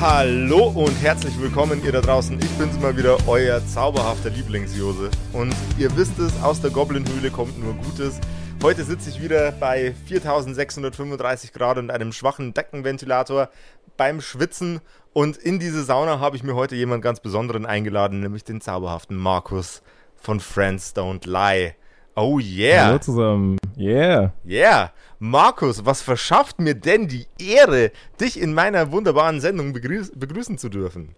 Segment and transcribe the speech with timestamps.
[0.00, 2.38] Hallo und herzlich willkommen ihr da draußen.
[2.38, 5.10] Ich bin's mal wieder, euer zauberhafter Lieblingsjose.
[5.32, 8.20] Und ihr wisst es, aus der Goblinhöhle kommt nur Gutes.
[8.62, 13.48] Heute sitze ich wieder bei 4635 Grad und einem schwachen Deckenventilator
[13.96, 14.80] beim Schwitzen.
[15.14, 19.16] Und in diese Sauna habe ich mir heute jemand ganz Besonderen eingeladen, nämlich den zauberhaften
[19.16, 19.82] Markus
[20.14, 21.74] von Friends Don't Lie.
[22.20, 22.86] Oh yeah.
[22.86, 23.58] Hallo zusammen.
[23.76, 24.32] Yeah.
[24.44, 24.90] Yeah.
[25.20, 30.68] Markus, was verschafft mir denn die Ehre, dich in meiner wunderbaren Sendung begrüß begrüßen zu
[30.68, 31.14] dürfen?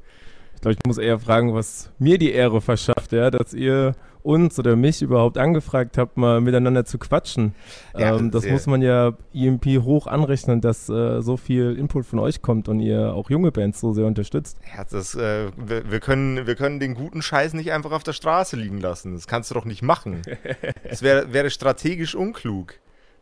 [0.54, 4.58] Ich glaube, ich muss eher fragen, was mir die Ehre verschafft, ja, dass ihr uns
[4.58, 7.54] oder mich überhaupt angefragt habt, mal miteinander zu quatschen.
[7.96, 12.18] Ja, ähm, das muss man ja EMP hoch anrechnen, dass äh, so viel Input von
[12.18, 14.58] euch kommt und ihr auch junge Bands so sehr unterstützt.
[14.76, 18.12] Ja, das, äh, wir, wir, können, wir können den guten Scheiß nicht einfach auf der
[18.12, 19.14] Straße liegen lassen.
[19.14, 20.22] Das kannst du doch nicht machen.
[20.88, 22.74] das wär, wäre strategisch unklug.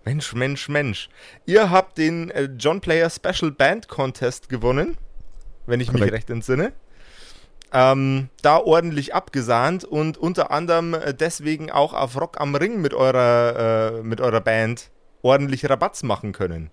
[0.04, 1.08] Mensch, Mensch, Mensch.
[1.44, 4.96] Ihr habt den äh, John Player Special Band Contest gewonnen,
[5.66, 6.04] wenn ich Korrekt.
[6.04, 6.72] mich recht entsinne
[7.72, 12.94] ähm, da ordentlich abgesahnt und unter anderem äh, deswegen auch auf Rock am Ring mit
[12.94, 14.90] eurer, äh, mit eurer Band
[15.22, 16.70] ordentlich Rabatz machen können.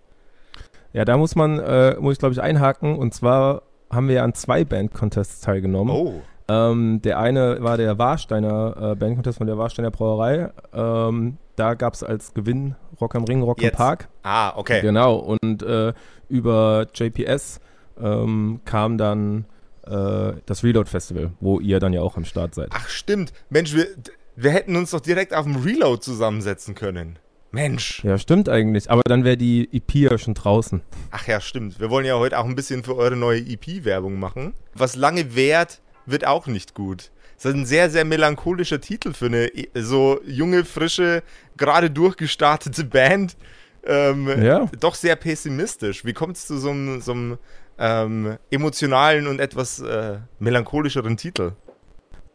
[0.93, 4.23] Ja, da muss man, äh, muss ich glaube ich einhaken und zwar haben wir ja
[4.23, 5.95] an zwei Band-Contests teilgenommen.
[5.95, 6.21] Oh.
[6.47, 10.51] Ähm, der eine war der Warsteiner äh, Band-Contest von der Warsteiner Brauerei.
[10.73, 13.73] Ähm, da gab es als Gewinn Rock am Ring, Rock Jetzt.
[13.73, 14.09] im Park.
[14.23, 14.81] Ah, okay.
[14.81, 15.93] Genau, und äh,
[16.29, 17.59] über JPS
[18.01, 19.45] ähm, kam dann
[19.85, 22.69] das Reload Festival, wo ihr dann ja auch am Start seid.
[22.71, 23.33] Ach stimmt.
[23.49, 23.87] Mensch, wir,
[24.35, 27.19] wir hätten uns doch direkt auf dem Reload zusammensetzen können.
[27.51, 28.03] Mensch.
[28.03, 28.91] Ja, stimmt eigentlich.
[28.91, 30.81] Aber dann wäre die EP ja schon draußen.
[31.11, 31.79] Ach ja, stimmt.
[31.79, 34.53] Wir wollen ja heute auch ein bisschen für eure neue EP Werbung machen.
[34.73, 37.11] Was lange währt, wird auch nicht gut.
[37.37, 41.23] Das ist ein sehr, sehr melancholischer Titel für eine so junge, frische,
[41.57, 43.37] gerade durchgestartete Band.
[43.85, 44.69] Ähm, ja.
[44.79, 46.05] Doch sehr pessimistisch.
[46.05, 47.37] Wie kommt es zu so einem, so einem
[47.77, 51.53] ähm, emotionalen und etwas äh, melancholischeren Titel.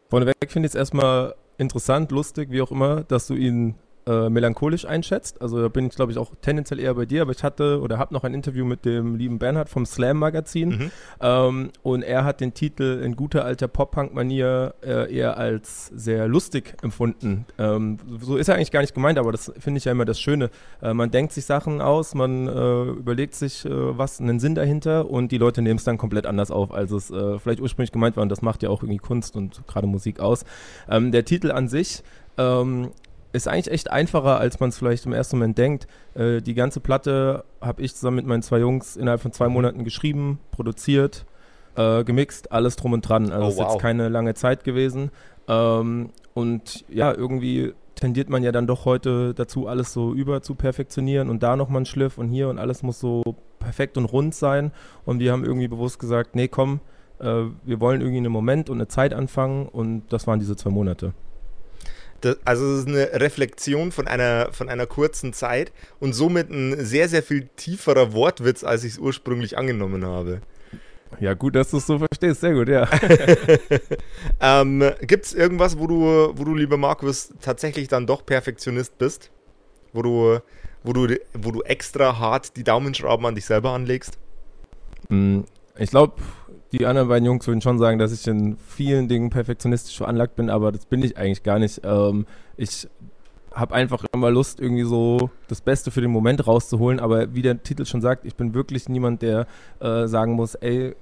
[0.08, 3.76] Vorneweg finde ich es erstmal interessant, lustig, wie auch immer, dass du ihn
[4.10, 5.40] äh, melancholisch einschätzt.
[5.40, 7.96] Also da bin ich, glaube ich, auch tendenziell eher bei dir, aber ich hatte oder
[7.98, 10.90] habe noch ein Interview mit dem lieben Bernhard vom Slam Magazin mhm.
[11.20, 16.74] ähm, und er hat den Titel in guter alter Pop-Punk-Manier äh, eher als sehr lustig
[16.82, 17.46] empfunden.
[17.56, 20.18] Ähm, so ist er eigentlich gar nicht gemeint, aber das finde ich ja immer das
[20.18, 20.50] Schöne.
[20.82, 25.08] Äh, man denkt sich Sachen aus, man äh, überlegt sich äh, was, einen Sinn dahinter
[25.08, 28.22] und die Leute nehmen es dann komplett anders auf, als es vielleicht ursprünglich gemeint war
[28.22, 30.44] und das macht ja auch irgendwie Kunst und gerade Musik aus.
[30.88, 32.02] Ähm, der Titel an sich
[32.38, 32.90] ähm,
[33.32, 35.86] ist eigentlich echt einfacher, als man es vielleicht im ersten Moment denkt.
[36.14, 39.84] Äh, die ganze Platte habe ich zusammen mit meinen zwei Jungs innerhalb von zwei Monaten
[39.84, 41.24] geschrieben, produziert,
[41.76, 43.30] äh, gemixt, alles drum und dran.
[43.30, 43.50] Also oh, wow.
[43.50, 45.10] ist jetzt keine lange Zeit gewesen.
[45.48, 50.54] Ähm, und ja, irgendwie tendiert man ja dann doch heute dazu, alles so über zu
[50.54, 53.22] perfektionieren und da nochmal einen Schliff und hier und alles muss so
[53.58, 54.72] perfekt und rund sein.
[55.04, 56.80] Und wir haben irgendwie bewusst gesagt, nee, komm,
[57.20, 60.70] äh, wir wollen irgendwie einen Moment und eine Zeit anfangen und das waren diese zwei
[60.70, 61.12] Monate.
[62.20, 66.84] Das, also es ist eine Reflexion von einer, von einer kurzen Zeit und somit ein
[66.84, 70.40] sehr, sehr viel tieferer Wortwitz, als ich es ursprünglich angenommen habe.
[71.18, 72.40] Ja, gut, dass du es so verstehst.
[72.40, 72.88] Sehr gut, ja.
[74.40, 79.30] ähm, Gibt es irgendwas, wo du, wo du, lieber Markus, tatsächlich dann doch Perfektionist bist?
[79.92, 80.38] Wo du,
[80.84, 84.18] wo du, wo du extra hart die Daumenschrauben an dich selber anlegst?
[85.08, 85.40] Mm,
[85.76, 86.14] ich glaube,
[86.72, 90.50] die anderen beiden Jungs würden schon sagen, dass ich in vielen Dingen perfektionistisch veranlagt bin,
[90.50, 91.80] aber das bin ich eigentlich gar nicht.
[91.84, 92.26] Ähm,
[92.56, 92.88] ich
[93.52, 97.62] habe einfach immer Lust, irgendwie so das Beste für den Moment rauszuholen, aber wie der
[97.62, 99.46] Titel schon sagt, ich bin wirklich niemand, der
[99.80, 100.94] äh, sagen muss, ey,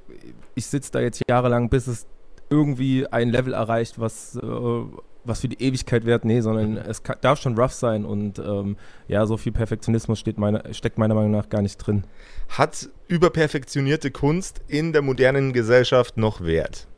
[0.55, 2.07] ich sitze da jetzt jahrelang, bis es
[2.51, 4.83] irgendwie ein Level erreicht, was äh,
[5.29, 6.77] was für die Ewigkeit wert, nee, sondern mhm.
[6.79, 8.77] es kann, darf schon rough sein und ähm,
[9.07, 12.05] ja, so viel Perfektionismus steht meine, steckt meiner Meinung nach gar nicht drin.
[12.49, 16.89] Hat überperfektionierte Kunst in der modernen Gesellschaft noch Wert?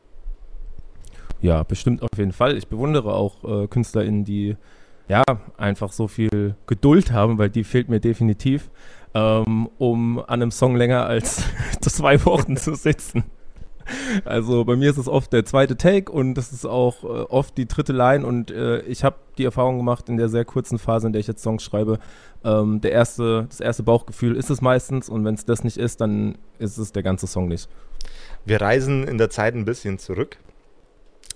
[1.42, 2.56] Ja, bestimmt auf jeden Fall.
[2.56, 4.56] Ich bewundere auch äh, KünstlerInnen, die
[5.08, 5.22] ja
[5.56, 8.70] einfach so viel Geduld haben, weil die fehlt mir definitiv,
[9.14, 11.42] ähm, um an einem Song länger als
[11.80, 13.24] zwei Wochen zu sitzen.
[14.24, 17.56] Also bei mir ist es oft der zweite Take und das ist auch äh, oft
[17.56, 21.06] die dritte Line und äh, ich habe die Erfahrung gemacht in der sehr kurzen Phase,
[21.06, 21.98] in der ich jetzt Songs schreibe,
[22.44, 26.00] ähm, der erste, das erste Bauchgefühl ist es meistens und wenn es das nicht ist,
[26.00, 27.68] dann ist es der ganze Song nicht.
[28.44, 30.38] Wir reisen in der Zeit ein bisschen zurück.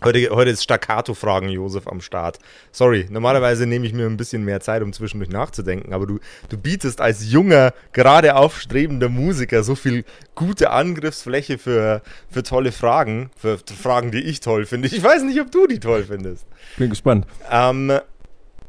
[0.03, 2.39] Heute, heute ist Staccato-Fragen, Josef, am Start.
[2.73, 6.19] Sorry, normalerweise nehme ich mir ein bisschen mehr Zeit, um zwischendurch nachzudenken, aber du,
[6.49, 10.05] du bietest als junger, gerade aufstrebender Musiker so viel
[10.35, 14.89] gute Angriffsfläche für, für tolle Fragen, für Fragen, die ich toll finde.
[14.89, 16.47] Ich weiß nicht, ob du die toll findest.
[16.77, 17.27] Bin gespannt.
[17.51, 17.93] Ähm,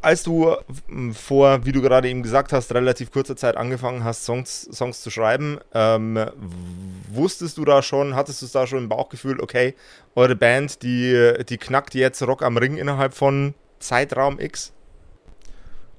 [0.06, 0.56] als du
[1.14, 5.10] vor, wie du gerade eben gesagt hast, relativ kurzer Zeit angefangen hast, Songs, Songs zu
[5.10, 6.20] schreiben, ähm,
[7.16, 9.76] wusstest du da schon, hattest du da schon im Bauchgefühl, okay,
[10.16, 14.74] eure Band, die, die knackt jetzt Rock am Ring innerhalb von Zeitraum X?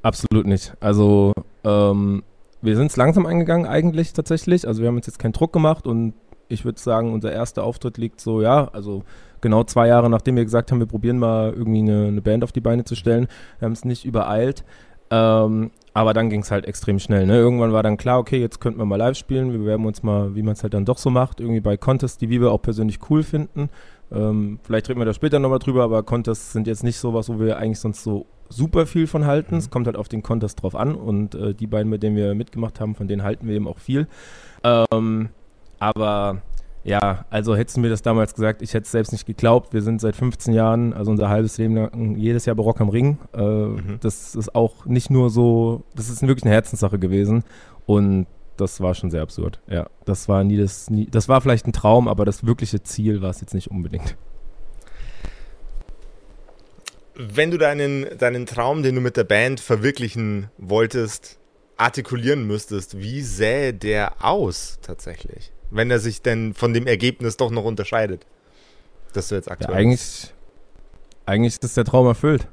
[0.02, 0.74] Absolut nicht.
[0.80, 1.32] Also,
[1.64, 2.22] ähm,
[2.62, 4.66] wir sind es langsam angegangen eigentlich tatsächlich.
[4.66, 6.14] Also wir haben uns jetzt keinen Druck gemacht und
[6.48, 9.02] ich würde sagen, unser erster Auftritt liegt so, ja, also
[9.40, 12.52] genau zwei Jahre nachdem wir gesagt haben, wir probieren mal irgendwie eine, eine Band auf
[12.52, 13.28] die Beine zu stellen.
[13.58, 14.64] Wir haben es nicht übereilt.
[15.10, 17.26] Ähm, aber dann ging es halt extrem schnell.
[17.26, 17.36] Ne?
[17.36, 19.52] Irgendwann war dann klar, okay, jetzt könnten wir mal live spielen.
[19.52, 22.18] Wir bewerben uns mal, wie man es halt dann doch so macht, irgendwie bei Contests,
[22.18, 23.70] die wir auch persönlich cool finden.
[24.12, 27.40] Ähm, vielleicht reden wir da später nochmal drüber, aber Contests sind jetzt nicht sowas, wo
[27.40, 29.54] wir eigentlich sonst so super viel von halten.
[29.54, 29.58] Mhm.
[29.58, 32.34] Es kommt halt auf den Contest drauf an und äh, die beiden, mit denen wir
[32.34, 34.06] mitgemacht haben, von denen halten wir eben auch viel.
[34.62, 35.30] Ähm,
[35.78, 36.42] aber
[36.86, 39.72] ja, also hättest du mir das damals gesagt, ich hätte es selbst nicht geglaubt.
[39.72, 43.18] Wir sind seit 15 Jahren, also unser halbes Leben lang, jedes Jahr Barock am Ring.
[43.34, 43.98] Äh, mhm.
[44.00, 47.42] Das ist auch nicht nur so, das ist wirklich eine Herzenssache gewesen.
[47.86, 49.60] Und das war schon sehr absurd.
[49.66, 53.20] Ja, das war nie das, nie, das war vielleicht ein Traum, aber das wirkliche Ziel
[53.20, 54.16] war es jetzt nicht unbedingt.
[57.16, 61.40] Wenn du deinen, deinen Traum, den du mit der Band verwirklichen wolltest,
[61.76, 65.52] artikulieren müsstest, wie sähe der aus tatsächlich?
[65.70, 68.26] Wenn er sich denn von dem Ergebnis doch noch unterscheidet.
[69.12, 69.72] Das du jetzt aktuell.
[69.72, 70.34] Ja, eigentlich,
[71.24, 72.48] eigentlich ist der Traum erfüllt.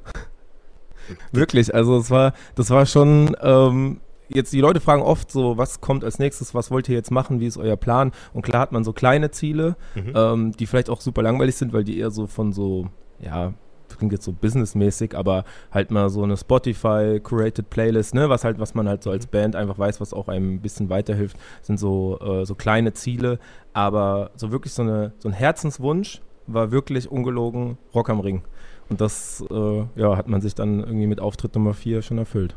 [1.32, 5.80] Wirklich, also es war, das war schon, ähm, jetzt die Leute fragen oft so, was
[5.80, 8.12] kommt als nächstes, was wollt ihr jetzt machen, wie ist euer Plan?
[8.32, 10.12] Und klar hat man so kleine Ziele, mhm.
[10.14, 12.88] ähm, die vielleicht auch super langweilig sind, weil die eher so von so,
[13.20, 13.52] ja,
[13.88, 18.74] klingt jetzt so businessmäßig, aber halt mal so eine Spotify-curated Playlist, ne, was halt, was
[18.74, 19.30] man halt so als mhm.
[19.30, 23.38] Band einfach weiß, was auch einem ein bisschen weiterhilft, sind so, äh, so kleine Ziele,
[23.72, 28.42] aber so wirklich so, eine, so ein Herzenswunsch war wirklich ungelogen Rock am Ring.
[28.90, 32.54] Und das äh, ja, hat man sich dann irgendwie mit Auftritt Nummer 4 schon erfüllt.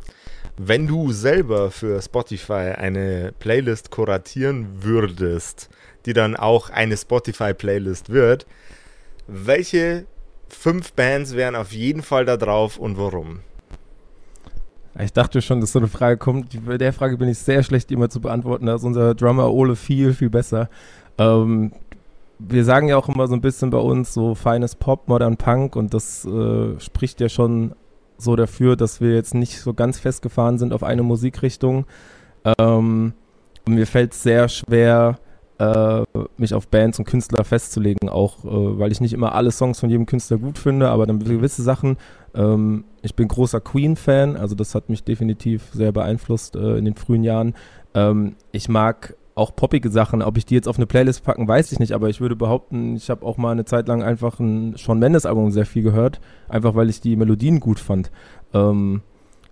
[0.57, 5.69] Wenn du selber für Spotify eine Playlist kuratieren würdest,
[6.05, 8.45] die dann auch eine Spotify-Playlist wird,
[9.27, 10.05] welche
[10.49, 13.39] fünf Bands wären auf jeden Fall da drauf und warum?
[14.99, 16.65] Ich dachte schon, dass so eine Frage kommt.
[16.65, 18.65] Bei der Frage bin ich sehr schlecht, immer zu beantworten.
[18.65, 20.69] Da ist unser Drummer Ole viel, viel besser.
[21.19, 21.71] Ähm,
[22.39, 25.75] wir sagen ja auch immer so ein bisschen bei uns so feines Pop, Modern Punk
[25.75, 27.73] und das äh, spricht ja schon
[28.17, 31.85] so dafür, dass wir jetzt nicht so ganz festgefahren sind auf eine Musikrichtung.
[32.57, 33.13] Ähm,
[33.65, 35.19] und mir fällt es sehr schwer,
[35.59, 36.03] äh,
[36.37, 39.89] mich auf Bands und Künstler festzulegen, auch äh, weil ich nicht immer alle Songs von
[39.89, 41.97] jedem Künstler gut finde, aber dann gewisse Sachen.
[42.35, 46.95] Ähm, ich bin großer Queen-Fan, also das hat mich definitiv sehr beeinflusst äh, in den
[46.95, 47.55] frühen Jahren.
[47.95, 51.71] Ähm, ich mag auch poppige Sachen, ob ich die jetzt auf eine Playlist packen, weiß
[51.71, 54.75] ich nicht, aber ich würde behaupten, ich habe auch mal eine Zeit lang einfach ein
[54.75, 56.19] Sean Mendes Album sehr viel gehört,
[56.49, 58.11] einfach weil ich die Melodien gut fand.
[58.53, 59.01] Ähm,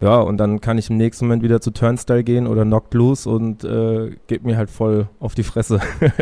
[0.01, 3.29] ja, und dann kann ich im nächsten Moment wieder zu Turnstyle gehen oder Knocked Loose
[3.29, 5.79] und äh, geht mir halt voll auf die Fresse.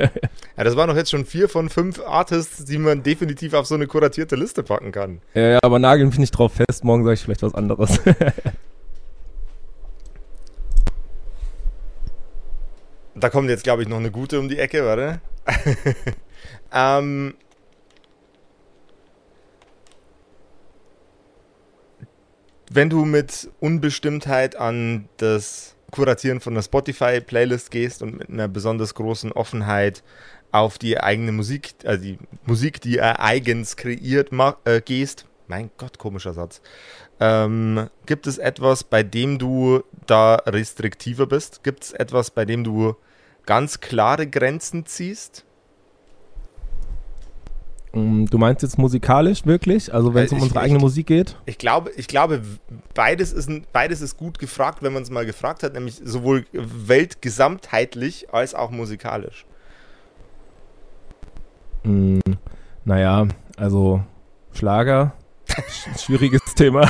[0.58, 3.76] ja, das waren doch jetzt schon vier von fünf Artists, die man definitiv auf so
[3.76, 5.22] eine kuratierte Liste packen kann.
[5.34, 6.84] Ja, ja aber nageln mich nicht drauf fest.
[6.84, 8.00] Morgen sage ich vielleicht was anderes.
[13.16, 15.22] da kommt jetzt, glaube ich, noch eine gute um die Ecke, warte.
[16.74, 17.34] ähm,
[22.76, 28.96] wenn du mit Unbestimmtheit an das Kuratieren von der Spotify-Playlist gehst und mit einer besonders
[28.96, 30.04] großen Offenheit
[30.52, 34.30] auf die eigene Musik, also die Musik, die er eigens kreiert,
[34.66, 36.62] äh, gehst, mein Gott, komischer Satz.
[37.20, 41.64] Ähm, gibt es etwas, bei dem du da restriktiver bist?
[41.64, 42.96] Gibt es etwas, bei dem du
[43.46, 45.46] ganz klare Grenzen ziehst?
[47.94, 49.94] Mm, du meinst jetzt musikalisch wirklich?
[49.94, 51.38] Also wenn es um ich, unsere eigene ich, Musik geht?
[51.46, 52.42] Ich glaube, ich glaube
[52.96, 58.34] beides, ist, beides ist gut gefragt, wenn man es mal gefragt hat, nämlich sowohl weltgesamtheitlich
[58.34, 59.46] als auch musikalisch.
[61.84, 62.20] Mm,
[62.84, 64.04] naja, also
[64.54, 65.14] Schlager,
[65.98, 66.90] schwieriges Thema.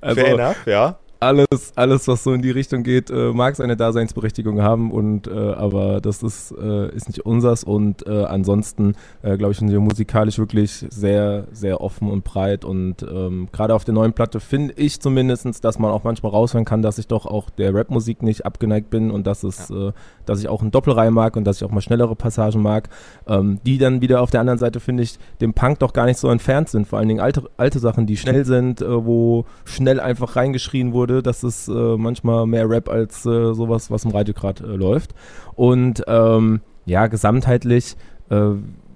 [0.00, 0.98] also, Fair enough, ja.
[1.20, 5.52] Alles, alles, was so in die Richtung geht, äh, mag seine Daseinsberechtigung haben und äh,
[5.52, 9.80] aber das ist, äh, ist nicht unsers und äh, ansonsten äh, glaube ich sind wir
[9.80, 14.72] musikalisch wirklich sehr, sehr offen und breit und ähm, gerade auf der neuen Platte finde
[14.76, 18.46] ich zumindest, dass man auch manchmal raushören kann, dass ich doch auch der Rapmusik nicht
[18.46, 19.88] abgeneigt bin und dass es, ja.
[19.88, 19.92] Äh,
[20.24, 22.88] dass ich auch einen Doppelreihe mag und dass ich auch mal schnellere Passagen mag,
[23.26, 26.18] ähm, die dann wieder auf der anderen Seite finde ich dem Punk doch gar nicht
[26.18, 30.36] so entfernt sind, vor allen Dingen alte, alte Sachen, die schnell sind, wo schnell einfach
[30.36, 31.22] reingeschrien wurde würde.
[31.22, 35.14] Das ist äh, manchmal mehr Rap als äh, sowas, was im Radio gerade äh, läuft.
[35.54, 37.96] Und ähm, ja, gesamtheitlich
[38.30, 38.52] äh,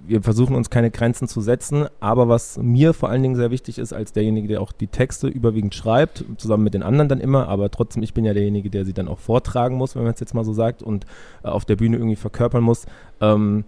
[0.06, 3.78] wir versuchen uns keine Grenzen zu setzen, aber was mir vor allen Dingen sehr wichtig
[3.78, 7.48] ist, als derjenige, der auch die Texte überwiegend schreibt, zusammen mit den anderen dann immer,
[7.48, 10.20] aber trotzdem, ich bin ja derjenige, der sie dann auch vortragen muss, wenn man es
[10.20, 11.06] jetzt mal so sagt, und
[11.42, 12.86] äh, auf der Bühne irgendwie verkörpern muss.
[13.20, 13.64] Ähm,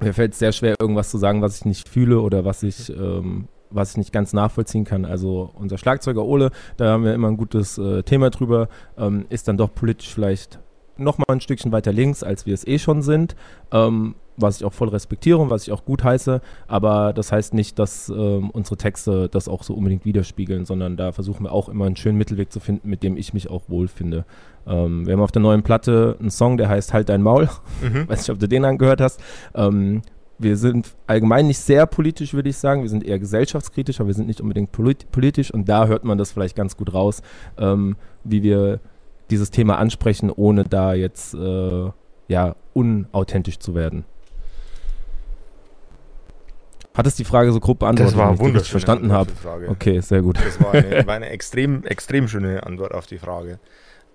[0.00, 2.90] mir fällt es sehr schwer, irgendwas zu sagen, was ich nicht fühle oder was ich
[2.90, 5.04] ähm, was ich nicht ganz nachvollziehen kann.
[5.04, 8.68] Also unser Schlagzeuger Ole, da haben wir immer ein gutes äh, Thema drüber,
[8.98, 10.58] ähm, ist dann doch politisch vielleicht
[10.98, 13.36] noch mal ein Stückchen weiter links, als wir es eh schon sind,
[13.72, 17.54] ähm, was ich auch voll respektiere und was ich auch gut heiße, aber das heißt
[17.54, 21.68] nicht, dass ähm, unsere Texte das auch so unbedingt widerspiegeln, sondern da versuchen wir auch
[21.68, 24.24] immer einen schönen Mittelweg zu finden, mit dem ich mich auch wohlfinde.
[24.66, 27.48] Ähm, wir haben auf der neuen Platte einen Song, der heißt Halt dein Maul,
[27.82, 28.08] mhm.
[28.08, 29.20] weiß nicht, ob du den angehört hast,
[29.54, 30.02] ähm,
[30.38, 32.82] wir sind allgemein nicht sehr politisch, würde ich sagen.
[32.82, 35.50] Wir sind eher gesellschaftskritisch, aber wir sind nicht unbedingt polit politisch.
[35.50, 37.22] Und da hört man das vielleicht ganz gut raus,
[37.58, 38.80] ähm, wie wir
[39.30, 41.90] dieses Thema ansprechen, ohne da jetzt äh,
[42.28, 44.04] ja unauthentisch zu werden.
[46.94, 49.30] Hat es die Frage so grob beantwortet, das war wenn ich verstanden habe?
[49.68, 50.38] Okay, sehr gut.
[50.38, 53.58] Das war eine, war eine extrem, extrem schöne Antwort auf die Frage.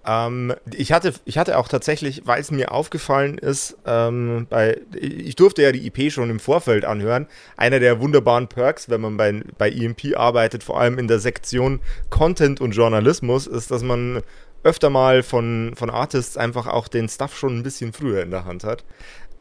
[0.06, 5.36] Ähm, ich, hatte, ich hatte auch tatsächlich, weil es mir aufgefallen ist, ähm, bei, ich
[5.36, 7.28] durfte ja die IP schon im Vorfeld anhören.
[7.58, 11.82] Einer der wunderbaren Perks, wenn man bei, bei EMP arbeitet, vor allem in der Sektion
[12.10, 14.22] Content und Journalismus, ist, dass man
[14.64, 18.46] öfter mal von, von Artists einfach auch den Stuff schon ein bisschen früher in der
[18.46, 18.84] Hand hat.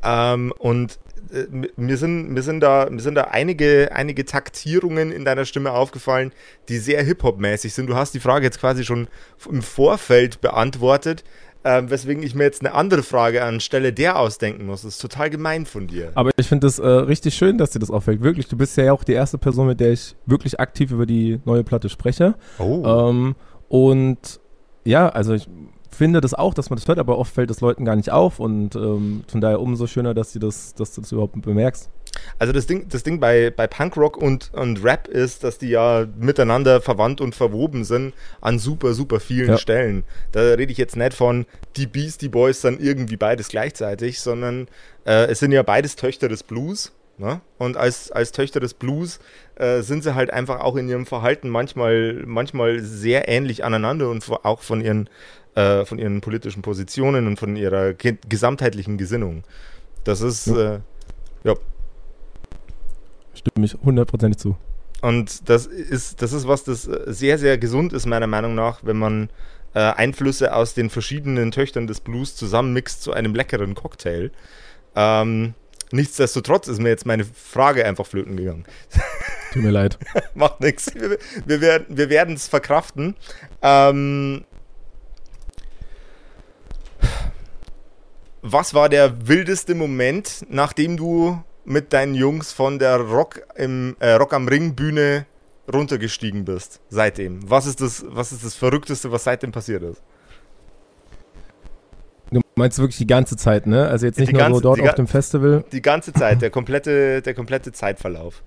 [0.03, 0.99] Ähm, und
[1.33, 5.73] äh, mir sind, mir sind da, mir sind da einige, einige Taktierungen in deiner Stimme
[5.73, 6.33] aufgefallen,
[6.69, 7.89] die sehr Hip-Hop-mäßig sind.
[7.89, 9.09] Du hast die Frage jetzt quasi schon
[9.51, 11.25] im Vorfeld beantwortet,
[11.63, 14.83] äh, weswegen ich mir jetzt eine andere Frage anstelle der ausdenken muss.
[14.83, 16.13] Das ist total gemein von dir.
[16.15, 18.23] Aber ich finde es äh, richtig schön, dass dir das auffällt.
[18.23, 21.41] Wirklich, du bist ja auch die erste Person, mit der ich wirklich aktiv über die
[21.45, 22.35] neue Platte spreche.
[22.59, 22.83] Oh.
[22.85, 23.37] Ähm,
[23.69, 24.41] und
[24.85, 25.49] ja, also ich
[25.91, 28.41] finde das auch, dass man das hört, aber oft fällt das Leuten gar nicht auf
[28.41, 31.91] und ähm, von daher umso schöner, dass, das, dass du das überhaupt bemerkst.
[32.39, 36.07] Also das Ding, das Ding bei, bei Punkrock und, und Rap ist, dass die ja
[36.19, 39.59] miteinander verwandt und verwoben sind an super, super vielen ja.
[39.59, 40.05] Stellen.
[40.33, 44.69] Da rede ich jetzt nicht von die Beastie Boys dann irgendwie beides gleichzeitig, sondern
[45.05, 46.93] äh, es sind ja beides Töchter des Blues.
[47.19, 47.43] Ne?
[47.59, 49.21] Und als, als Töchter des Blues
[49.57, 54.25] äh, sind sie halt einfach auch in ihrem Verhalten manchmal, manchmal sehr ähnlich aneinander und
[54.43, 55.11] auch von ihren
[55.55, 59.45] äh, von ihren politischen Positionen und von ihrer gesamtheitlichen Gesinnung.
[60.05, 60.75] Das ist, ja.
[60.75, 60.81] Äh,
[61.45, 61.55] ja.
[63.35, 64.57] Stimme ich hundertprozentig zu.
[65.03, 68.99] Und das ist, das ist was, das sehr, sehr gesund ist, meiner Meinung nach, wenn
[68.99, 69.31] man
[69.75, 74.31] äh, Einflüsse aus den verschiedenen Töchtern des Blues zusammenmixt zu einem leckeren Cocktail.
[74.95, 75.55] Ähm,
[75.93, 78.65] nichtsdestotrotz ist mir jetzt meine Frage einfach flöten gegangen.
[79.53, 79.99] Tut mir leid.
[80.35, 80.93] Macht nichts.
[80.95, 83.17] Wir, wir, werden wir es verkraften.
[83.63, 84.45] Ähm,
[88.43, 94.13] was war der wildeste Moment, nachdem du mit deinen Jungs von der Rock, im, äh,
[94.13, 95.27] Rock am Ring Bühne
[95.73, 97.49] runtergestiegen bist seitdem?
[97.49, 100.03] Was ist, das, was ist das Verrückteste, was seitdem passiert ist?
[102.31, 103.89] Du meinst wirklich die ganze Zeit, ne?
[103.89, 105.65] Also jetzt nicht die nur ganze, so dort auf dem Festival.
[105.73, 108.43] Die ganze Zeit, der komplette, der komplette Zeitverlauf.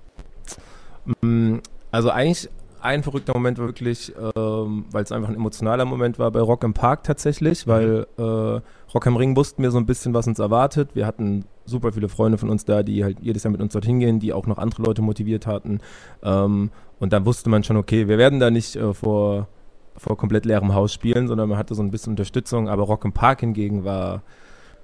[1.22, 1.58] Mm,
[1.92, 2.50] also eigentlich
[2.84, 6.74] ein verrückter Moment wirklich, ähm, weil es einfach ein emotionaler Moment war bei Rock im
[6.74, 7.72] Park tatsächlich, mhm.
[7.72, 8.62] weil äh,
[8.94, 10.90] Rock am Ring wussten wir so ein bisschen, was uns erwartet.
[10.94, 14.00] Wir hatten super viele Freunde von uns da, die halt jedes Jahr mit uns dorthin
[14.00, 15.80] gehen, die auch noch andere Leute motiviert hatten.
[16.24, 19.48] Ähm, und dann wusste man schon, okay, wir werden da nicht äh, vor,
[19.96, 22.68] vor komplett leerem Haus spielen, sondern man hatte so ein bisschen Unterstützung.
[22.68, 24.24] Aber Rock im Park hingegen war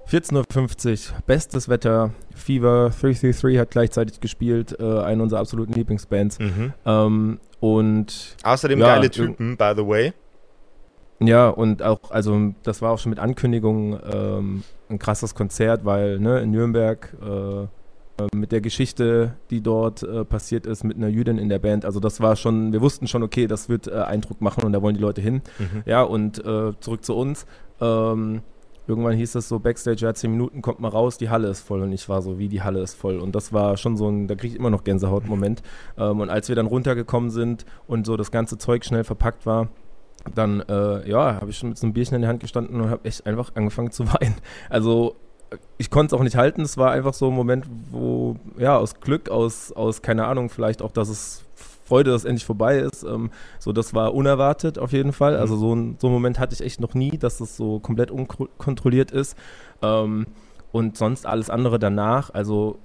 [0.10, 6.39] 14.50 Uhr, bestes Wetter, Fever 333 hat gleichzeitig gespielt, äh, eine unserer absoluten Lieblingsbands.
[6.39, 6.74] Mhm.
[6.86, 10.13] Ähm, und Außerdem ja, geile Typen, by the way.
[11.19, 16.19] Ja, und auch, also das war auch schon mit Ankündigung ähm, ein krasses Konzert, weil
[16.19, 17.67] ne, in Nürnberg äh,
[18.19, 21.85] äh, mit der Geschichte, die dort äh, passiert ist, mit einer Jüdin in der Band.
[21.85, 24.81] Also das war schon, wir wussten schon, okay, das wird äh, Eindruck machen und da
[24.81, 25.41] wollen die Leute hin.
[25.57, 25.83] Mhm.
[25.85, 27.45] Ja, und äh, zurück zu uns.
[27.81, 28.41] Ähm,
[28.89, 31.81] irgendwann hieß es so, Backstage, ja, zehn Minuten kommt mal raus, die Halle ist voll.
[31.81, 33.19] Und ich war so, wie die Halle ist voll.
[33.19, 35.62] Und das war schon so ein, da kriege ich immer noch Gänsehaut-Moment.
[35.98, 39.69] Ähm, und als wir dann runtergekommen sind und so das ganze Zeug schnell verpackt war,
[40.34, 42.89] dann, äh, ja, habe ich schon mit so einem Bierchen in der Hand gestanden und
[42.89, 44.36] habe echt einfach angefangen zu weinen.
[44.69, 45.15] Also
[45.77, 46.62] ich konnte es auch nicht halten.
[46.62, 50.81] Es war einfach so ein Moment, wo, ja, aus Glück, aus, aus keine Ahnung, vielleicht
[50.81, 51.43] auch, dass es
[51.89, 53.03] Freude, dass es endlich vorbei ist.
[53.03, 55.36] Ähm, so, das war unerwartet auf jeden Fall.
[55.36, 55.60] Also mhm.
[55.60, 59.12] so, ein, so einen Moment hatte ich echt noch nie, dass es so komplett unkontrolliert
[59.12, 59.36] ist.
[59.81, 60.27] Ähm,
[60.72, 62.77] und sonst alles andere danach, also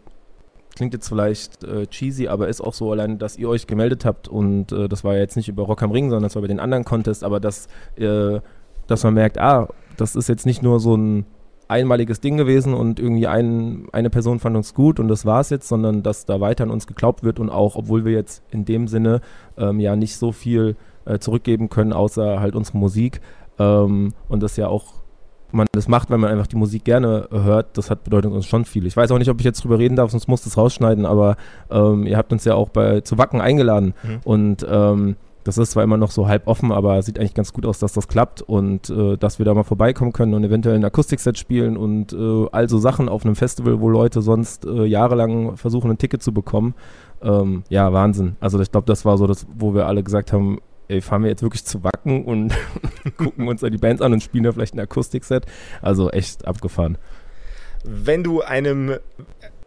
[0.74, 4.26] klingt jetzt vielleicht äh, cheesy, aber ist auch so allein, dass ihr euch gemeldet habt
[4.26, 6.48] und äh, das war ja jetzt nicht über Rock am Ring, sondern das war über
[6.48, 8.40] den anderen Contest, aber dass, äh,
[8.86, 11.26] dass man merkt, ah, das ist jetzt nicht nur so ein
[11.68, 15.50] einmaliges Ding gewesen und irgendwie ein, eine Person fand uns gut und das war es
[15.50, 18.64] jetzt, sondern dass da weiter an uns geglaubt wird und auch, obwohl wir jetzt in
[18.64, 19.20] dem Sinne
[19.56, 23.20] ähm, ja nicht so viel äh, zurückgeben können, außer halt unsere Musik
[23.58, 25.04] ähm, und das ja auch
[25.54, 28.64] man das macht, weil man einfach die Musik gerne hört, das hat bedeutet uns schon
[28.64, 28.86] viel.
[28.86, 31.36] Ich weiß auch nicht, ob ich jetzt drüber reden darf, sonst muss das rausschneiden, aber
[31.70, 34.20] ähm, ihr habt uns ja auch bei zu Wacken eingeladen mhm.
[34.24, 37.66] und ähm, das ist zwar immer noch so halb offen, aber sieht eigentlich ganz gut
[37.66, 40.84] aus, dass das klappt und äh, dass wir da mal vorbeikommen können und eventuell ein
[40.84, 45.56] Akustikset spielen und äh, all so Sachen auf einem Festival, wo Leute sonst äh, jahrelang
[45.56, 46.74] versuchen, ein Ticket zu bekommen.
[47.22, 48.36] Ähm, ja, Wahnsinn.
[48.40, 50.58] Also ich glaube, das war so das, wo wir alle gesagt haben,
[50.88, 52.54] ey, fahren wir jetzt wirklich zu Wacken und
[53.18, 55.44] gucken uns da die Bands an und spielen da vielleicht ein Akustikset.
[55.82, 56.96] Also echt abgefahren.
[57.84, 58.96] Wenn du einem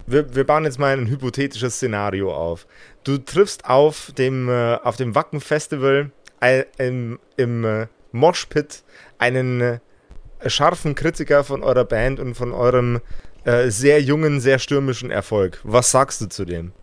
[0.08, 2.66] wir, wir, bauen jetzt mal ein hypothetisches Szenario auf.
[3.08, 6.12] Du triffst auf dem, äh, auf dem Wacken Festival
[6.42, 8.84] äh, im, im äh, Moshpit
[9.18, 9.80] einen äh,
[10.46, 13.00] scharfen Kritiker von eurer Band und von eurem
[13.46, 15.62] äh, sehr jungen, sehr stürmischen Erfolg.
[15.64, 16.74] Was sagst du zu dem?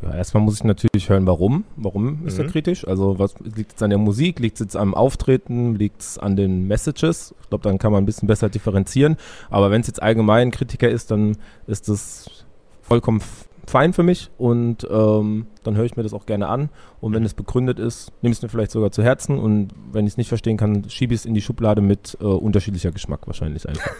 [0.00, 1.64] Ja, erstmal muss ich natürlich hören, warum.
[1.76, 2.46] Warum ist mhm.
[2.46, 2.88] er kritisch?
[2.88, 4.38] Also was liegt es an der Musik?
[4.38, 5.74] Liegt es jetzt am Auftreten?
[5.74, 7.34] Liegt es an den Messages?
[7.42, 9.18] Ich glaube, dann kann man ein bisschen besser differenzieren.
[9.50, 11.36] Aber wenn es jetzt allgemein Kritiker ist, dann
[11.66, 12.30] ist das
[12.80, 13.20] vollkommen
[13.68, 16.70] fein für mich und ähm, dann höre ich mir das auch gerne an.
[17.00, 19.38] Und wenn es begründet ist, nehme ich es mir vielleicht sogar zu Herzen.
[19.38, 22.24] Und wenn ich es nicht verstehen kann, schiebe ich es in die Schublade mit äh,
[22.24, 23.90] unterschiedlicher Geschmack wahrscheinlich einfach.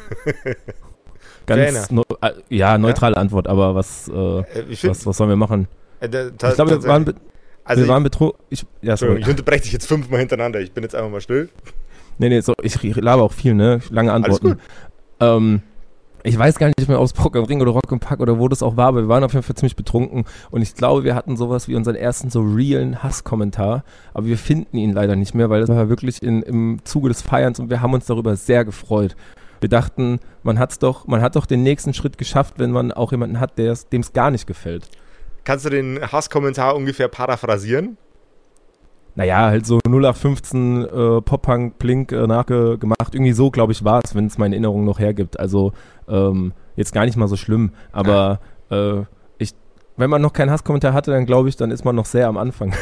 [1.46, 3.20] Ganz no, äh, ja, neutrale ja?
[3.20, 4.44] Antwort, aber was, äh, äh
[4.82, 5.66] was, was sollen wir machen?
[6.00, 7.14] Äh, ich glaube, wir waren,
[7.64, 8.38] also wir waren betrogen.
[8.50, 10.60] Ich, ja, ich unterbreche dich jetzt fünfmal hintereinander.
[10.60, 11.48] Ich bin jetzt einfach mal still.
[12.18, 13.80] Nee, nee, so, ich laber auch viel, ne?
[13.90, 14.58] Lange Antworten.
[15.20, 15.62] Ähm,
[16.22, 18.38] ich weiß gar nicht mehr, ob es Rock am Ring oder Rock im Park oder
[18.38, 21.04] wo das auch war, aber wir waren auf jeden Fall ziemlich betrunken und ich glaube,
[21.04, 25.34] wir hatten sowas wie unseren ersten so realen Hasskommentar, aber wir finden ihn leider nicht
[25.34, 28.36] mehr, weil das war wirklich in, im Zuge des Feierns und wir haben uns darüber
[28.36, 29.16] sehr gefreut.
[29.60, 33.12] Wir dachten, man hat's doch, man hat doch den nächsten Schritt geschafft, wenn man auch
[33.12, 34.88] jemanden hat, dem es gar nicht gefällt.
[35.44, 37.96] Kannst du den Hasskommentar ungefähr paraphrasieren?
[39.18, 43.14] Naja, halt so 0815 äh, Pop-Punk-Blink äh, nachgemacht.
[43.16, 45.40] Irgendwie so, glaube ich, war es, wenn es meine Erinnerung noch hergibt.
[45.40, 45.72] Also
[46.06, 47.72] ähm, jetzt gar nicht mal so schlimm.
[47.90, 48.38] Aber
[48.70, 49.00] äh,
[49.38, 49.54] ich,
[49.96, 52.36] wenn man noch keinen Hasskommentar hatte, dann glaube ich, dann ist man noch sehr am
[52.36, 52.72] Anfang.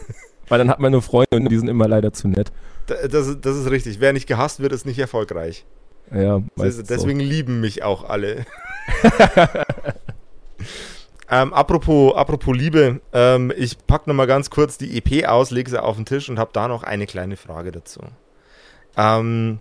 [0.48, 2.52] Weil dann hat man nur Freunde und die sind immer leider zu nett.
[2.88, 3.98] Das, das ist richtig.
[3.98, 5.64] Wer nicht gehasst wird, ist nicht erfolgreich.
[6.14, 7.26] Ja, deswegen so.
[7.26, 8.44] lieben mich auch alle.
[11.28, 15.82] Ähm, apropos, apropos Liebe, ähm, ich packe nochmal ganz kurz die EP aus, lege sie
[15.82, 18.00] auf den Tisch und habe da noch eine kleine Frage dazu.
[18.96, 19.60] Ähm,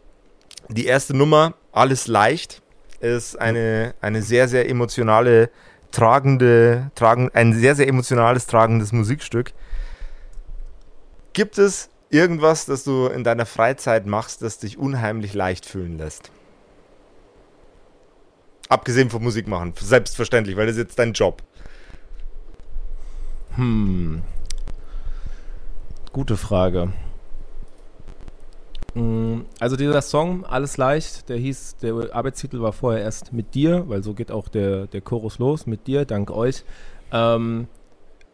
[0.70, 2.62] die erste Nummer, Alles leicht,
[3.00, 5.50] ist eine, eine sehr, sehr emotionale,
[5.92, 9.54] tragende, tragen, ein sehr, sehr emotionales, tragendes Musikstück.
[11.34, 16.32] Gibt es irgendwas, das du in deiner Freizeit machst, das dich unheimlich leicht fühlen lässt?
[18.70, 21.44] Abgesehen vom Musik machen, selbstverständlich, weil das ist jetzt dein Job.
[23.56, 24.22] Hm.
[26.12, 26.92] Gute Frage.
[28.94, 33.88] Hm, also dieser Song, Alles leicht, der hieß, der Arbeitstitel war vorher erst mit dir,
[33.88, 36.64] weil so geht auch der, der Chorus los, mit dir, dank euch.
[37.12, 37.68] Ähm,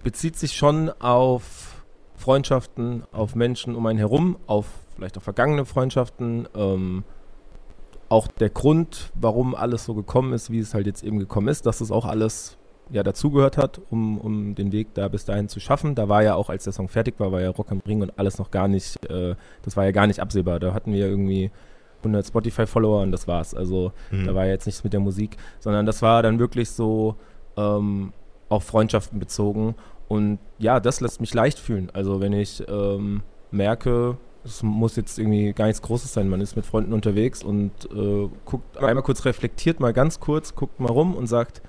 [0.03, 1.83] bezieht sich schon auf
[2.15, 7.03] Freundschaften, auf Menschen um einen herum, auf vielleicht auch vergangene Freundschaften, ähm,
[8.09, 11.65] auch der Grund, warum alles so gekommen ist, wie es halt jetzt eben gekommen ist,
[11.65, 12.57] dass es auch alles
[12.91, 15.95] ja dazugehört hat, um, um den Weg da bis dahin zu schaffen.
[15.95, 18.17] Da war ja auch, als der Song fertig war, war ja Rock am Ring und
[18.19, 20.59] alles noch gar nicht, äh, das war ja gar nicht absehbar.
[20.59, 21.51] Da hatten wir irgendwie
[21.99, 23.53] 100 Spotify-Follower und das war's.
[23.53, 24.27] Also mhm.
[24.27, 27.15] da war ja jetzt nichts mit der Musik, sondern das war dann wirklich so
[27.57, 28.11] ähm,
[28.49, 29.75] auf Freundschaften bezogen.
[30.07, 31.89] Und ja, das lässt mich leicht fühlen.
[31.93, 36.27] Also wenn ich ähm, merke, es muss jetzt irgendwie gar nichts Großes sein.
[36.27, 40.79] Man ist mit Freunden unterwegs und äh, guckt einmal kurz reflektiert, mal ganz kurz, guckt
[40.79, 41.61] mal rum und sagt,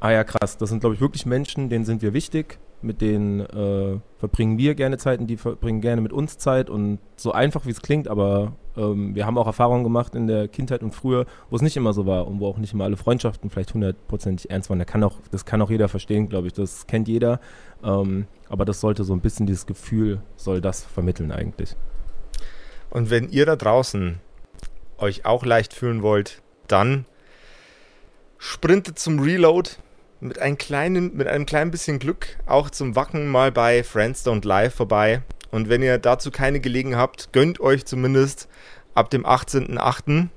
[0.00, 2.58] ah ja, krass, das sind, glaube ich, wirklich Menschen, denen sind wir wichtig.
[2.82, 6.98] Mit denen äh, verbringen wir gerne Zeit und die verbringen gerne mit uns Zeit und
[7.16, 10.82] so einfach wie es klingt, aber ähm, wir haben auch Erfahrungen gemacht in der Kindheit
[10.82, 13.48] und früher, wo es nicht immer so war und wo auch nicht immer alle Freundschaften
[13.48, 14.78] vielleicht hundertprozentig ernst waren.
[14.78, 17.40] Da kann auch, das kann auch jeder verstehen, glaube ich, das kennt jeder,
[17.82, 21.76] ähm, aber das sollte so ein bisschen dieses Gefühl, soll das vermitteln eigentlich.
[22.90, 24.20] Und wenn ihr da draußen
[24.98, 27.06] euch auch leicht fühlen wollt, dann
[28.38, 29.70] sprintet zum Reload
[30.20, 34.46] mit, einem kleinen, mit einem kleinen bisschen Glück auch zum Wacken mal bei Friends Don't
[34.46, 35.22] Lie vorbei.
[35.50, 38.48] Und wenn ihr dazu keine Gelegenheit habt, gönnt euch zumindest
[38.94, 40.28] ab dem 18.08.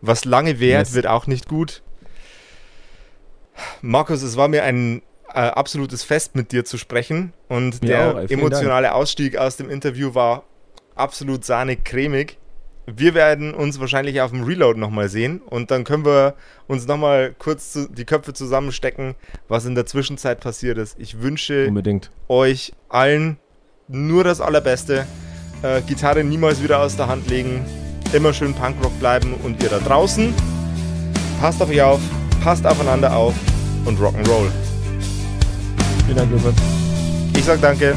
[0.00, 0.94] Was lange währt, yes.
[0.94, 1.82] wird auch nicht gut.
[3.80, 7.32] Markus, es war mir ein äh, absolutes Fest, mit dir zu sprechen.
[7.48, 8.96] Und mir der auch, emotionale Dank.
[8.96, 10.44] Ausstieg aus dem Interview war
[10.94, 12.38] absolut sahnig cremig.
[12.86, 16.34] Wir werden uns wahrscheinlich auf dem Reload nochmal sehen und dann können wir
[16.68, 19.16] uns nochmal kurz zu, die Köpfe zusammenstecken,
[19.48, 20.96] was in der Zwischenzeit passiert ist.
[20.98, 22.10] Ich wünsche Unbedingt.
[22.28, 23.38] euch allen
[23.88, 25.04] nur das Allerbeste.
[25.62, 27.64] Äh, Gitarre niemals wieder aus der Hand legen.
[28.12, 30.32] Immer schön Punkrock bleiben und ihr da draußen.
[31.40, 32.00] Passt auf euch auf,
[32.42, 33.34] passt aufeinander auf
[33.84, 34.50] und Rock'n'Roll.
[36.04, 36.54] Vielen Dank, Josef.
[37.36, 37.96] Ich sag danke.